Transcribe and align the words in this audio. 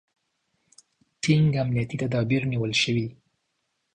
ټینګ 1.21 1.49
امنیتي 1.63 1.95
تدابیر 2.03 2.41
نیول 2.51 2.73
شوي. 2.81 3.07